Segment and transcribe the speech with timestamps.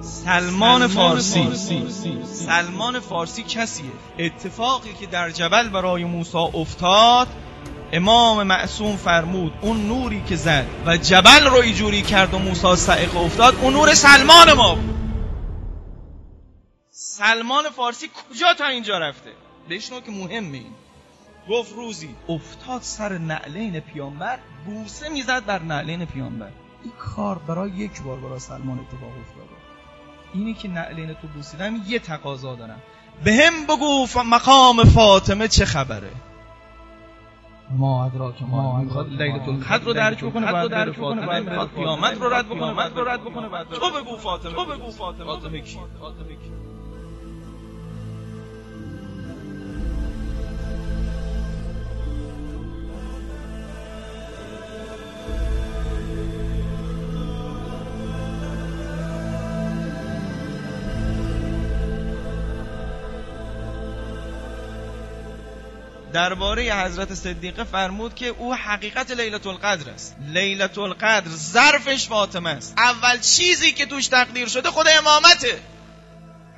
[0.00, 1.48] سلمان فارسی.
[2.24, 7.28] سلمان فارسی کسیه؟ اتفاقی که در جبل برای موسی افتاد
[7.92, 13.16] امام معصوم فرمود اون نوری که زد و جبل رو ایجوری کرد و موسی سعیق
[13.16, 14.94] افتاد اون نور سلمان ما بود.
[16.90, 19.30] سلمان فارسی کجا تا اینجا رفته؟
[19.70, 20.74] بشنو که مهمه این.
[21.50, 26.50] گفت روزی افتاد سر نعلین پیامبر بوسه می‌زد بر نعلین پیامبر.
[26.82, 29.69] این کار برای یک بار برای سلمان اتفاق افتاده.
[30.34, 32.82] اینی که نعلین تو بوسیدم یه تقاضا دارم.
[33.24, 36.10] به هم بگو مقام فاطمه چه خبره؟
[37.70, 42.20] ما ادراک ما می‌خواد لیلۃ القدر رو درک بکنه بعد درک بکنه بعد می‌خواد قیامت
[42.20, 43.48] رو رد بکنه بعد رو رد بکنه.
[43.48, 44.52] بعد تو بگو فاطمه.
[44.52, 45.24] تو بگو فاطمه.
[45.24, 46.69] فاطمه کی؟ فاطمه کی؟
[66.12, 70.16] درباره حضرت صدیقه فرمود که او حقیقت لیلت القدر است.
[70.28, 72.74] لیلت القدر ظرفش فاطمه است.
[72.78, 75.60] اول چیزی که توش تقدیر شده خود امامته.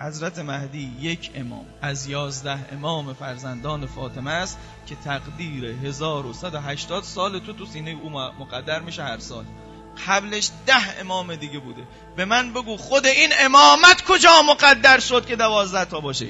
[0.00, 1.66] حضرت مهدی یک امام.
[1.82, 8.80] از یازده امام فرزندان فاطمه است که تقدیر 1180 سال تو تو سینه او مقدر
[8.80, 9.44] میشه هر سال.
[10.08, 11.82] قبلش ده امام دیگه بوده.
[12.16, 16.26] به من بگو خود این امامت کجا مقدر شد که دوازده تا باشه؟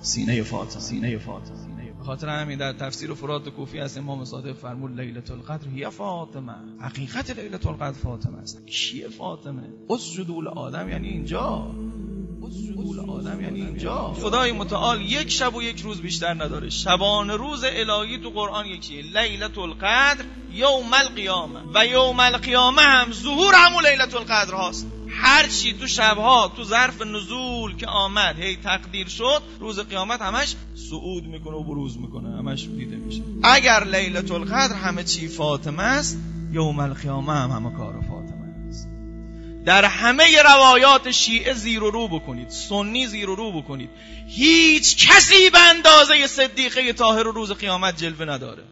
[0.00, 1.77] سینه فاطمه سینه فاطمه.
[2.06, 6.54] خاطر همین در تفسیر فرات کوفی از امام صادق فرمود لیلت القدر هی فاطمه.
[6.80, 8.66] حقیقت لیلت القدر فاطمه است.
[8.66, 11.74] کیه فاطمه؟ اسجدوا آدم یعنی اینجا.
[13.08, 14.12] آدم یعنی اینجا.
[14.12, 16.70] خدای متعال یک شب و یک روز بیشتر نداره.
[16.70, 19.02] شبان روز الهی تو قرآن یکیه.
[19.02, 24.97] لیلت القدر یوم القیامه و یوم القیامه هم ظهور همون لیلت القدر هاست.
[25.22, 30.54] هر چی تو شبها تو ظرف نزول که آمد هی تقدیر شد روز قیامت همش
[30.90, 33.22] صعود می‌کنه و بروز می‌کنه همش دیده میشه.
[33.42, 36.18] اگر لیلت القدر همه چی فاطمه است
[36.52, 38.88] یوم القیامه هم همه کار فاطمه است.
[39.64, 43.90] در همه روایات شیعه زیر و رو بکنید سنی زیر و رو بکنید.
[44.28, 48.62] هیچ کسی به اندازه صدیقه طاهر روز قیامت جلوه نداره.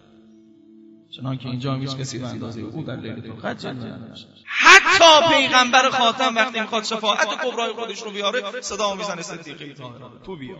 [1.17, 3.75] چنان که اینجا هیچ کسی به اندازه او در لیلت القدر
[4.45, 9.75] حتی پیغمبر خاتم وقتی می‌خواد شفاعت کبرای خودش رو بیاره صدا می‌زنه صدیقه
[10.25, 10.57] تو بیا.